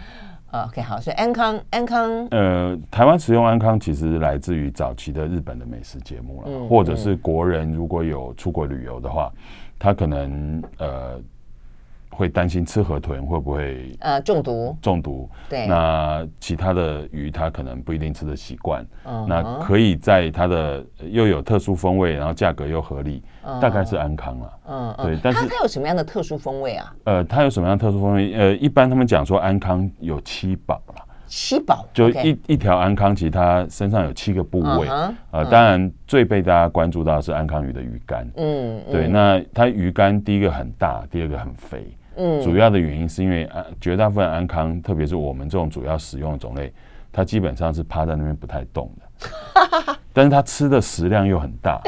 [0.51, 9.31] OK，好，所以安康安康，呃，台湾食用安康其实来自于早期的日本的美食节目了，嗯、或者是国人如果有出国旅游的话，
[9.79, 11.19] 他可能呃。
[12.15, 14.77] 会担心吃河豚会不会呃中毒？
[14.81, 15.29] 中毒。
[15.49, 15.67] 对。
[15.67, 18.85] 那其他的鱼它可能不一定吃的习惯。
[19.05, 19.25] 嗯。
[19.27, 23.23] 那可以在它的又有特殊风味，然后价格又合理，
[23.59, 24.53] 大概是安康了。
[24.67, 24.95] 嗯。
[25.03, 25.19] 对。
[25.23, 26.95] 但是它它有什么样的特殊风味啊？
[27.05, 28.33] 呃，它有什么样的特殊风味？
[28.33, 30.95] 呃，一般他们讲说安康有七宝了。
[31.25, 31.83] 七宝。
[31.93, 34.87] 就一一条安康，其实它身上有七个部位。
[35.31, 38.29] 呃，当然最被大家关注到的是安康鱼的鱼肝。
[38.35, 38.79] 嗯。
[38.91, 39.07] 对。
[39.07, 41.97] 那它鱼肝第一个很大，第二个很肥。
[42.15, 46.71] 嗯，主要的原因是因为安绝大部分安康，特别是我们这种主要使用的种类，
[47.11, 49.07] 它基本上是趴在那边不太动的。
[50.15, 51.81] 但是它吃的食量又很大，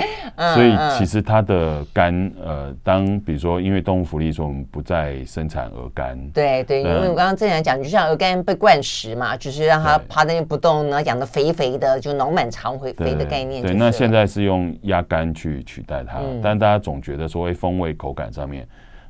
[0.56, 13.62] 所以其实它的肝，呃，当比如说因为动物福利说我们不再生产鹅肝，对对，因为我刚刚正想讲，就像鹅肝被灌食嘛，就是让它趴在那边不动，然后养的肥肥的，就脑满肠肥肥的概念。
[13.62, 18.68] 对，那现在是用鸭肝去取代它，但大家总觉得说，风味口感上面。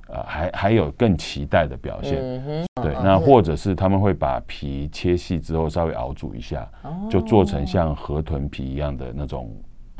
[0.07, 9.51] 呃，还还有更期待的表现，嗯、对，那或者是他们会把皮切细之后稍微熬煮一下，哦、就做成像河豚皮一样的那种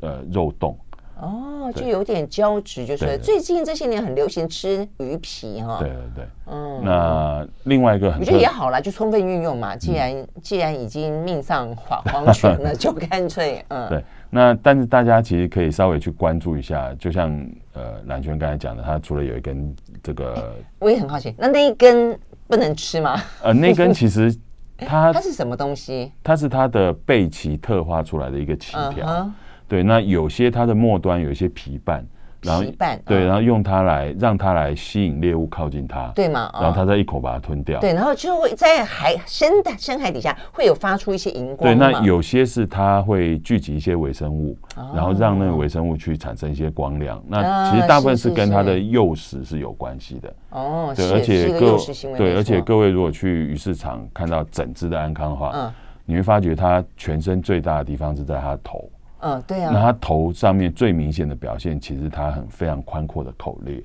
[0.01, 0.77] 呃肉冻。
[1.17, 5.77] 哦，就有点胶质，就是最近这些年很流行吃鱼皮哈。
[5.79, 6.81] 对对对，嗯。
[6.83, 9.77] 那另外一个很，我觉得也好啦，就充分运用嘛。
[9.77, 13.87] 既然、嗯、既然已经命丧黄 黄泉了，就干脆嗯。
[13.87, 14.03] 对，
[14.35, 17.31] 那但是大家其实可以稍微去关注一下，就像
[17.71, 23.17] 呃蓝轩刚才讲的，它除了有一根这个，我也很好奇，那那一根不能吃吗？
[23.41, 24.35] 呃，那根其实
[24.75, 26.11] 它它是什么东西？
[26.21, 29.07] 它是它的背鳍特化出来的一个鳍条。
[29.07, 29.31] Uh huh.
[29.69, 32.05] 对，那有些它的末端有一些皮瓣，
[32.45, 36.51] 然后皮瓣对，然后用它来让它来吸引猎物靠近它，对吗？
[36.53, 41.69] 然后它再一口把它吞掉，对，然后就会在海深的深海底下会有发出一些荧光。
[41.69, 44.57] 对，那有些是它会聚集一些微生物，
[44.93, 47.21] 然后让那个微生物去产生一些光亮。
[47.27, 50.33] 那其实大部分是跟它的诱食是有关系的。
[50.51, 51.77] 哦，对，而且各
[52.17, 55.73] 对，而且各位如果去鱼市场看到整只的安康的话，
[56.05, 58.89] 你会发觉它全身最大的地方是在它的头。
[59.25, 59.71] 嗯，对啊。
[59.73, 63.83] 那他头上面最明显的表现，其实他很非常宽阔的口裂，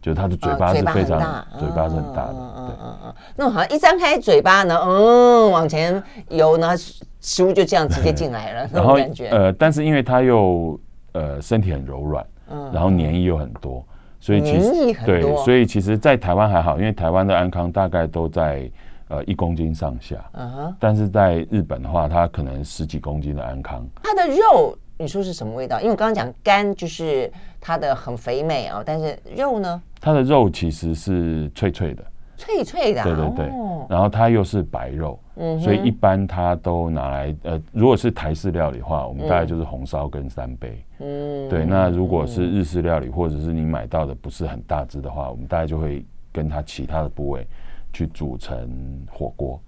[0.00, 2.34] 就是它的嘴巴是非常，嘴巴是很大的。
[2.34, 2.52] 嗯
[2.82, 3.14] 嗯嗯。
[3.36, 6.76] 那我好像一张开嘴巴呢，嗯，往前游呢，
[7.20, 9.28] 食物就这样直接进来了， 那种感觉。
[9.28, 10.78] 呃，但是因为它又
[11.12, 13.84] 呃身体很柔软，嗯，然后黏液又很多，
[14.20, 14.70] 所以其实
[15.06, 18.70] 对，所以其实，在台湾还好，因为台湾的安康大概都在
[19.08, 20.76] 呃一公斤上下，嗯哼。
[20.80, 24.76] 但是在日本的话，它可能十几公斤的安康，它的肉。
[25.02, 25.80] 你说是什么味道？
[25.80, 29.82] 因为我刚刚讲肝就是它的很肥美啊，但是肉呢？
[30.00, 32.04] 它的肉其实是脆脆的，
[32.36, 33.04] 脆脆的、啊。
[33.04, 41.64] 对对对，哦、然后它又是白肉，嗯，所以一般它都拿来呃，如果是台式料理的话，我们大概就是红烧跟三杯，嗯，对。
[41.64, 47.44] 那如果是日式料理，或者是你买到的不是很大只的话，我们大概就会跟它其他的部位
[47.92, 49.60] 去煮成火锅。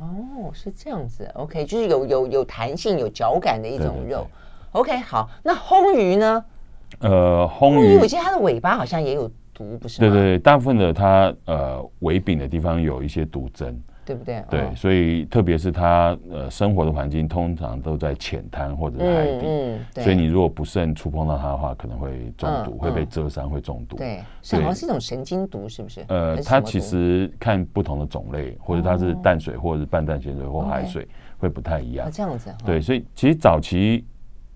[0.00, 3.94] 哦，是这样子，OK，就是有有有弹性、有嚼感的一种肉。
[3.94, 4.26] 对对对
[4.72, 6.44] OK，好，那魟鱼呢？
[7.00, 10.08] 呃，魟鱼，我记得它的尾巴好像也有毒，不是吗？
[10.08, 13.80] 对对对，大部分的它呃尾柄的地方有一些毒针。
[14.04, 14.42] 对不对？
[14.50, 23.96] 对，哦、所以特别是它呃生活的环境通常都在浅滩或者是海底，嗯嗯、所以你如果不慎触碰到它的话，可能会中毒，嗯、会被蛰伤，会中毒。
[23.96, 26.04] 对，所以好像是一种神经毒，是不是？
[26.08, 31.06] 呃，它其实看不同的种类，或者它是淡水，或者是半淡咸水或海水，
[31.38, 32.08] 会不太一样。
[32.08, 32.52] 哦、这样子。
[32.66, 34.04] 对，所以其实早期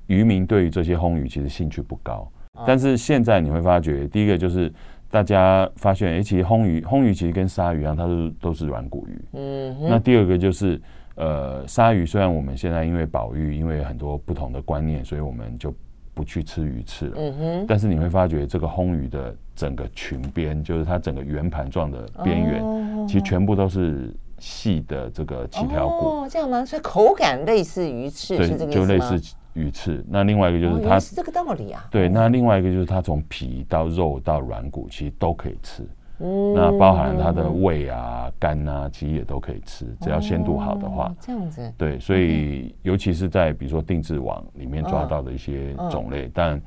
[0.06, 4.72] 渔民对于这些魟鱼其实兴趣不高，哦、但是现在你会发觉，第一个就是。
[5.08, 9.24] 大家发现，哎，其实魟鱼，魟鱼其实跟鲨鱼一样，它都都是软骨鱼。
[9.34, 9.88] 嗯哼。
[9.88, 10.78] 那第二个就是，
[11.14, 15.72] 呃，鲨鱼虽然我们现在因为保育，因为很多不同的观念，所以我们就
[16.12, 17.14] 不去吃鱼翅了。
[17.18, 17.64] 嗯哼。
[17.68, 26.06] 但是你会发觉，这个魟鱼的整个裙边，就是它整个圆盘状的边缘，哦、其实全部都是细的这个鳍条骨。
[26.08, 26.64] 哦，这样吗？
[26.64, 28.86] 所以口感类似鱼翅，是这个意思吗？
[28.86, 29.34] 就类似。
[29.56, 31.84] 鱼翅，那另外一个就是它、哦、是这个道理啊。
[31.90, 35.82] 对，那另外一个就是它从皮到肉到软骨，其实都可以吃。
[36.18, 41.06] 嗯，那包含它的胃啊、肝啊，其实也都可以吃，只要鲜度好的话。
[41.06, 41.72] 哦、这样子。
[41.76, 46.62] 对，所以尤其是在比如说定制网里面抓到的一些种类，嗯、但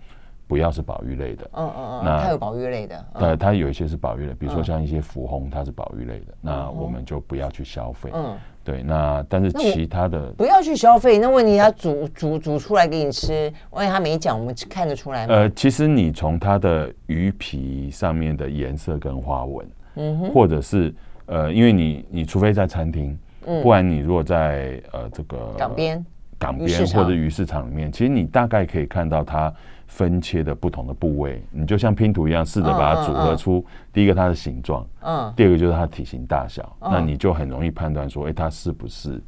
[0.48, 1.50] 不要是保育类的。
[1.54, 2.02] 嗯嗯嗯。
[2.04, 3.06] 那它有保育类的。
[3.18, 8.12] 对，它有一些是保育类，比如说像一些浮红，它是保育类的，那我们就不要去消费。
[8.14, 8.36] 嗯。
[8.70, 11.18] 对，那但是其他的不要去消费。
[11.18, 15.34] 那问题他煮煮煮出来给你吃，万一他没讲，我们看得出来吗？
[15.34, 20.94] 呃，其实你从它的鱼皮上面的颜色跟花纹，嗯哼，或者是
[21.26, 26.06] 呃，因为你你除非在餐厅，嗯，不然你如果在呃这个港边
[26.38, 29.52] 港边或者鱼市场里面，其实你大概可以看到它。
[29.90, 39.20] 分切的不同的部位，你就像拼图一样，试着把它组合出第一个它的形状，嗯，第二个就是它的体型大小，那你就很容易判断说，哎，它是不是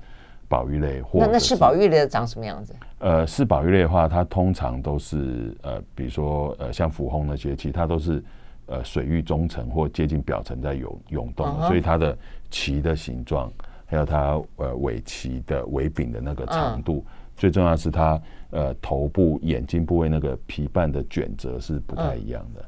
[0.47, 1.01] 保育类？
[1.01, 2.75] 或那那是保育类的长什么样子？
[2.99, 8.23] 呃，是保育类的话，它通常都是呃，比如说呃，像浮红那些，其实它都是
[8.67, 12.15] 呃水域中层或接近表层在涌涌动的，所以它的
[12.51, 13.51] 鳍的形状，
[13.87, 17.03] 还有它呃尾鳍的尾柄的那个长度，
[17.35, 18.21] 最重要是它。
[18.51, 22.61] 呃，头部、眼睛部位那个皮瓣的卷折是不太一样的。
[22.61, 22.67] 嗯、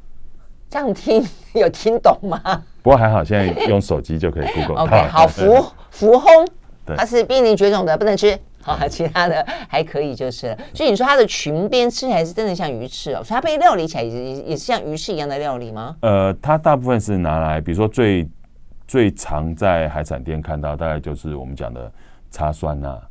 [0.69, 2.39] 这样听有听懂吗？
[2.81, 4.83] 不过还好，现在用手机就可以 Google。
[4.83, 6.47] OK，好，浮浮烘，
[6.95, 8.37] 它是濒临绝种的，不能吃。
[8.61, 10.57] 好，其他的还可以就是了。
[10.73, 15.97] 所以你说它的裙边吃起来是真的像鱼翅哦，所以它被料理起来也也是像鱼翅一样的料理吗？
[15.99, 18.25] 呃，它大部分是拿来，比如说最
[18.87, 21.91] 最常在海产店看到，大概就是我们讲的
[22.31, 23.01] 叉酸啊。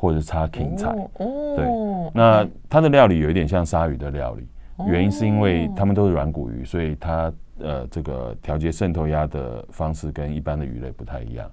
[0.00, 0.86] 或者是插芹菜，
[1.18, 1.66] 哦、对，
[2.14, 11.50] 那它的料理有一点像鲨鱼的料理，哦、原因是因为它们都是软骨鱼，所以它呃这个调节渗透压的方式跟一般的鱼类不太一样，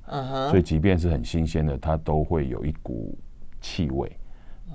[0.51, 3.17] 所以即便是很新鲜的，它都会有一股
[3.59, 4.15] 气味。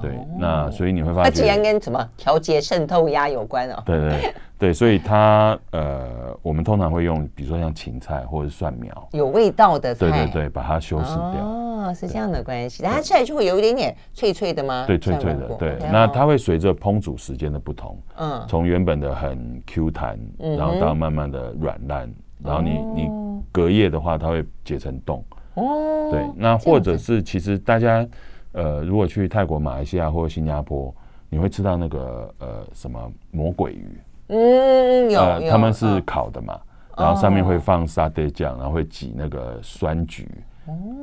[0.00, 3.82] 对，那所以你会发现，它既然跟什么调节渗透压有关 哦。
[3.84, 11.69] 对对对，所以它呃，我们通常会用，比如说像芹菜或者蒜苗，有味道的菜，对对对，把它修饰掉。
[11.88, 14.84] 哦，是这样的关系，它吃起来就会有一点点脆脆的吗？
[14.86, 15.48] 对，脆脆的。
[15.58, 22.12] 对，那它会随着烹煮时间的不同，嗯，从原本的很 Q 弹，然后到慢慢的软烂，
[22.42, 23.10] 然后你你
[23.50, 25.24] 隔夜的话，它会结成冻。
[25.54, 28.06] 哦，对，那或者是其实大家。
[28.52, 30.92] 呃，如果去泰国、马来西亚或者新加坡，
[31.28, 34.00] 你会吃到那个呃什么魔鬼鱼？
[34.26, 36.54] 嗯，有，呃、他们是烤的嘛，
[36.96, 40.49] 哦、然后上面会放沙爹酱，然后会挤那个酸橘，哦、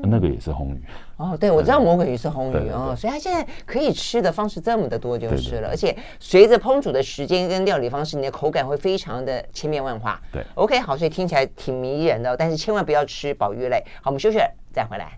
[0.03, 0.82] 那个也是红鱼。
[1.17, 10.21] 哦，对，我知道魔鬼鱼是红鱼对哦，所以它现在可以吃的方式这么的多就是了，对对对，而且随着烹煮的时间跟料理方式，你的口感会非常的千变万化。
[10.32, 13.84] 对，OK，好，所以听起来挺迷人的，但是千万不要吃保育类。
[14.01, 15.17] 好，我们休息了再回来。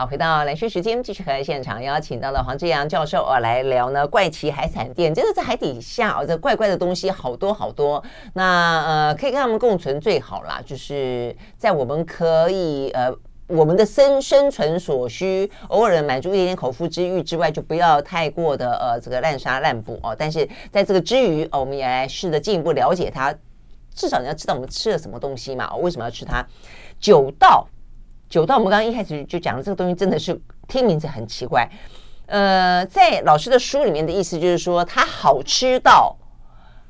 [0.00, 4.08] 好，回到兰萱时间，继续和现场邀请到了黄志扬教授哦来聊呢。
[4.08, 8.02] 怪奇海产店，真的在海底下哦，这怪怪的东西好多好多。
[8.32, 13.14] 那呃，可以跟他们共存最好啦，就是在我们可以呃
[13.48, 20.16] 我们的生生存所需，偶尔满足一点点口腹之欲之外，就不要太过的呃这个滥杀滥捕哦。
[20.18, 23.34] 但是在这个之余，哦，我们也来试着进一步了解它。
[23.94, 25.70] 至少你要知道我们吃了什么东西嘛？
[25.74, 26.42] 我为什么要吃它？
[26.98, 27.66] 酒道，
[28.30, 31.68] 酒到，我们刚刚一开始就讲了，这个东西真的是听名字很奇怪。
[32.26, 36.16] 呃，在老师的书里面的意思就是说，它好吃到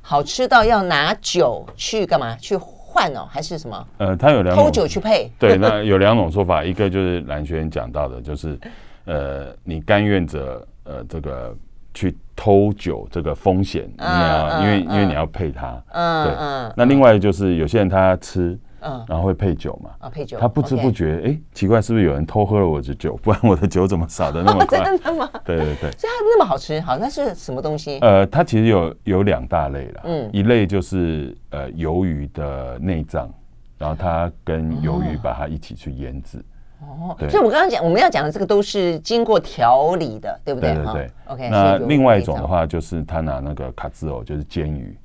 [0.01, 2.37] 好吃到要拿酒去干嘛？
[2.37, 3.87] 去换哦，还是什么？
[3.97, 5.31] 呃，它有两种偷酒去配。
[5.39, 8.59] 对， 那有两种说法，一个就是兰萱讲到的，就是
[9.05, 11.57] 呃，你甘愿者呃这个
[11.91, 16.73] 去偷酒这个风险，你要因为因为你要配它，嗯对嗯。
[16.77, 18.55] 那另外就是有些人他吃。
[18.81, 19.91] 嗯，然后会配酒嘛？
[19.99, 23.15] 啊，配酒，他不知不觉，哎，奇怪，是不是有人偷喝了我的酒？
[23.23, 24.83] 不然我的酒怎么少的那么 快？
[24.83, 25.29] 真的吗？
[25.45, 27.99] 对对对，所以它那么好吃，好，那是什么东西？
[27.99, 33.31] 呃，它其实有有两大类了，嗯，一类就是呃鱿鱼的内脏，
[33.77, 36.43] 然后它跟鱿鱼把它一起去腌制。
[36.81, 40.73] 哦，所以我刚刚讲我们要讲的这个都是经过调理的，对不对？
[40.73, 41.11] 对对对。
[41.27, 44.97] OK，那另外一种的话，就是他拿那个卡兹欧，就是煎鱼。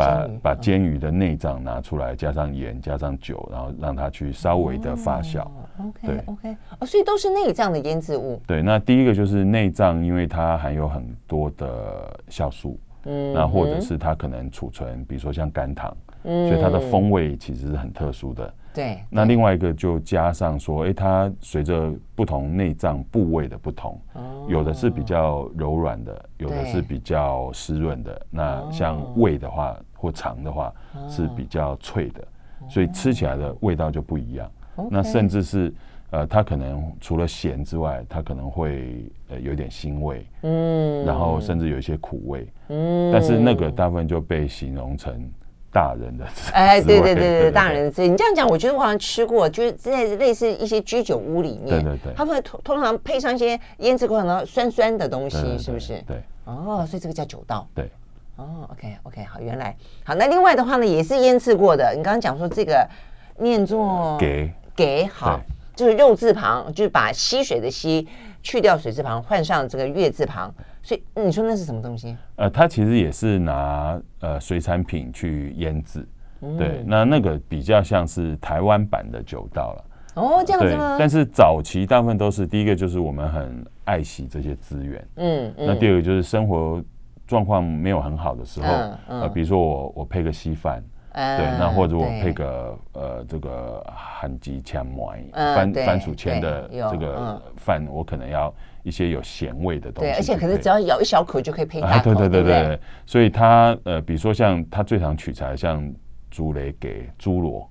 [0.00, 5.46] 把把煎鱼的内脏拿出来，加上盐，加上酒，然后让它去稍微的发酵。
[5.78, 8.40] OK，对 OK，哦，所以都是内脏的腌制物。
[8.46, 15.94] 对，那第一个就是内脏，因为它含有很多的酵素，嗯，那或者是它可能储存，比如说像甘糖，
[16.24, 18.54] 嗯，所以它的风味其实是很特殊的。
[18.72, 24.00] 对，那另外一个就加上说，哎，它随着不同内脏部位的不同，
[24.48, 28.26] 有的是比较柔软的，有的是比较湿润的。
[28.30, 29.76] 那像胃的话。
[30.00, 30.72] 或肠的话
[31.10, 32.26] 是比较脆的，
[32.70, 34.50] 所以吃起来的味道就不一样。
[34.90, 35.70] 那甚至是
[36.08, 45.30] 呃，它可能除了咸之外，它可能会呃有点腥味，嗯，然后甚至有一些苦味，嗯，但是那个大部分就被形容成
[45.72, 46.26] 大人的。
[46.52, 48.08] 哎， 对对对对，大人的滋味。
[48.08, 56.02] 你这样讲，我觉得我好像吃过，就是在类似一些居酒屋里面，对对对，他们通通常配上一些腌制过程中酸酸的东西，是不是？
[56.06, 57.66] 对，哦，所以这个叫酒道。
[57.74, 57.90] 对。
[58.36, 60.14] 哦，OK OK，好，原来好。
[60.14, 61.92] 那另外的话呢，也是腌制过的。
[61.94, 62.88] 你刚刚讲说这个
[63.36, 65.38] 念作给给好，
[65.76, 68.08] 就是肉字旁，就是把溪水的溪
[68.42, 70.50] 去掉水字旁，换上这个月字旁。
[70.82, 72.16] 所以你说那是什么东西？
[72.36, 76.06] 呃，它其实也是拿呃水产品去腌制。
[76.42, 79.84] 嗯、对，那那个比较像是台湾版的酒道了。
[80.14, 80.96] 哦，这样子吗？
[80.98, 85.08] 但是早期大部分都是第一个就是我们很爱惜这些资源。
[85.16, 86.82] 嗯，嗯，那第二个就是生活。
[87.26, 98.52] 状况没有很好的时候，嗯嗯、呃，比如说我我配个稀饭，嗯、对，那或者我配个呃这个韩吉枪麦番番薯签的这个饭，我可能要
[98.82, 105.92] 一些有咸味的东西，对，而且可是只要咬一小口就可以配大口，啊、对对对对，对，所以它呃，比如说像它最常取材像
[106.30, 107.68] 猪雷给猪螺，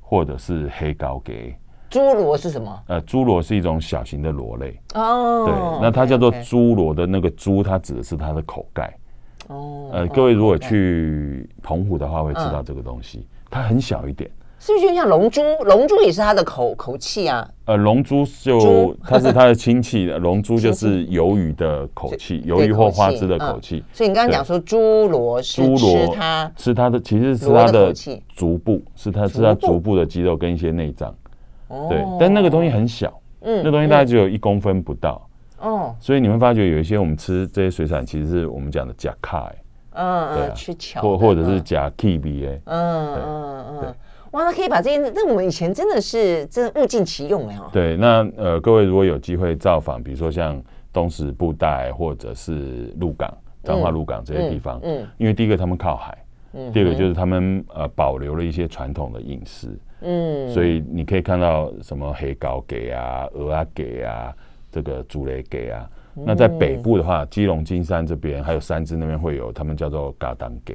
[0.00, 1.54] 或者是黑膏给。
[1.90, 2.82] 猪螺是什么？
[2.88, 5.44] 呃，猪螺是一种小型的螺类哦。
[5.46, 8.92] 对，那它叫做猪螺的那个猪，它指的是它的口盖。
[9.46, 9.90] 哦。
[9.92, 14.28] 呃，各位如果去澎湖的话，会知道这个东西，它很小一点。
[14.64, 15.42] 是不是就像龙珠？
[15.64, 17.46] 龙珠也是它的口口气啊。
[17.66, 23.84] 呃，龙珠就它是它的亲戚， 龙珠就是鱿鱼的口气，鱿鱼或花枝的口器。
[23.92, 27.92] 所以你刚刚讲说猪罗是吃它吃它的，其实是它的
[28.30, 31.14] 足部，是它是它足部的肌肉跟一些内脏。
[31.90, 33.12] 对，但那个东西很小，
[33.42, 35.28] 嗯，那东西大概只有一公分不到，
[35.60, 39.52] 哦，所以你会发觉有一些我们吃这些水产，其实是我们讲的假卡，
[39.92, 43.64] 嗯嗯，或或者是假 K B A，，嗯嗯。
[43.82, 43.94] 嗯，
[44.34, 47.70] 哇，那可以把这些，那我们以前真的是真的物尽其用哎哈。
[47.72, 50.60] 对，那呃，各位如果有机会造访，比如说像
[50.92, 53.32] 东石布袋或者是鹿港、
[53.62, 56.18] 彰化鹿港这些地方，嗯，因为第一个他们靠海，
[56.52, 59.68] 嗯，第二个就是他们呃保留了一些传统的饮食。
[60.00, 64.34] 嗯，所以你可以看到什么黑膏给啊、鹅啊给啊、
[64.68, 65.88] 这个竹雷给啊。
[66.16, 70.74] 嗯、那在北部的话，基隆金山这边还有三芝那边会有，他们叫做嘎当给。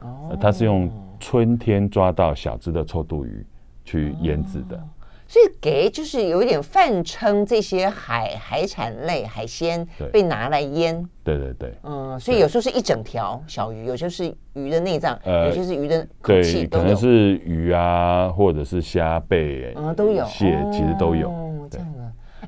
[0.00, 3.46] 哦，它是用春天抓到小只的臭肚鱼
[3.84, 4.76] 去腌制的。
[4.76, 4.82] 哦
[5.30, 20.24] 所以给就是有一点泛称这些海海产类海鲜被拿来腌，对对对，嗯，所以有时候是一整条小鱼，有些是鱼的内脏，有些是鱼的口器，可能是鱼啊，或者是虾贝，嗯，都有。
[20.24, 21.32] 蟹，其实都有。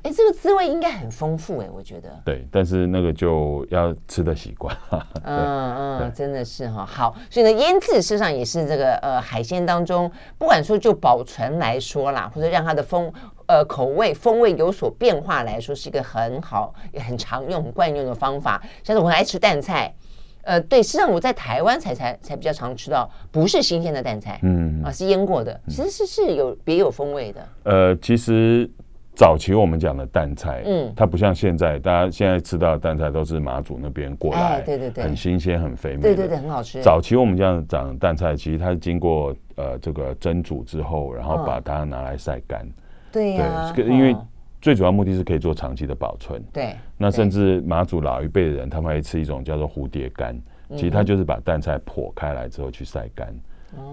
[0.02, 2.10] 哎，这个滋味应该很丰富哎，我觉得。
[2.24, 4.76] 对，但是那个就要吃的习惯。
[5.22, 6.84] 嗯嗯，真的是哈。
[6.84, 13.12] 好，所以呢，腌制事实上也是这个呃海鲜当中，不管说就保存来说啦，或者让它的风
[13.46, 18.60] 呃口味风味有所变化来说，是一个很好也很常用、很惯用的方法。
[18.82, 19.94] 像是我很爱吃淡菜，
[20.42, 27.48] 呃，对，实际上我在台湾才才才比较常吃到不是新鲜的淡菜，嗯啊，是腌过的，其实是是有别有风味的。
[27.62, 28.68] 呃，其实。
[29.14, 36.80] 早期我们讲的淡菜，嗯，它不像现在，大家现在吃到的淡菜都是马祖那边过来，对对对，很新鲜、很肥美，对对对，很好吃。
[36.80, 42.66] 早期我们这样讲的淡菜，其实它是经过呃这个蒸煮之后，然后把它拿来晒干，
[43.12, 44.16] 对呀，因为
[44.62, 46.74] 最主要目的是可以做长期的保存，对。
[46.96, 50.40] 那甚至马祖老一辈的人，他们会吃一种叫做蝴蝶干，
[50.70, 53.28] 其实它就是把淡菜剖开来之后去晒干。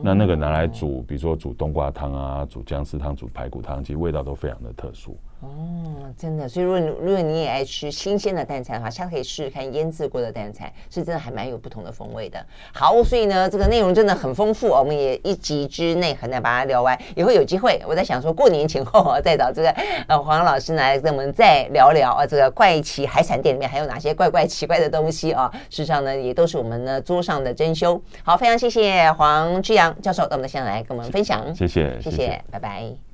[0.04, 5.18] 那那个拿来煮，比如说煮冬瓜汤啊，煮姜丝汤，煮排骨汤，其实味道都非常的特殊。
[5.42, 12.46] 哦，真的，所以如果如果你也爱吃新鲜的蛋菜的话，下次可以试试看腌制过的蛋菜，是真的还蛮有不同的风味的。
[12.74, 17.00] 好，所以呢，这个内容真的很丰富，我们也一集之内很难把它聊完。
[17.16, 19.70] 以后有机会，我在想说过年前后 再找这个
[20.08, 25.50] 呃黄老师来跟我们再聊聊啊，这个怪奇海产店里面还有哪些怪怪奇怪的东西啊？
[25.70, 27.98] 事实上呢，也都是我们呢桌上的珍馐。
[28.24, 33.00] 好，非常谢谢黄志阳教授到我们的现场来跟我们分享，谢谢，谢谢，谢谢，拜拜。